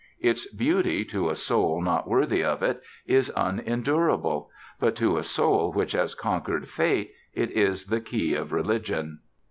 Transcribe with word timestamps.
Its 0.19 0.47
beauty, 0.51 1.05
to 1.05 1.29
a 1.29 1.35
soul 1.35 1.79
not 1.79 2.07
worthy 2.07 2.43
of 2.43 2.63
it, 2.63 2.81
is 3.05 3.31
unendurable; 3.37 4.49
but 4.79 4.95
to 4.95 5.15
a 5.19 5.23
soul 5.23 5.71
which 5.73 5.91
has 5.91 6.15
conquered 6.15 6.67
Fate 6.67 7.11
it 7.35 7.51
is 7.51 7.85
the 7.85 8.01
key 8.01 8.33
of 8.33 8.51
religion. 8.51 9.19